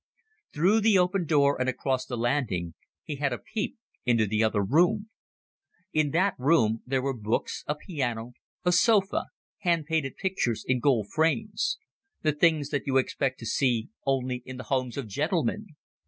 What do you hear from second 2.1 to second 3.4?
landing, he had a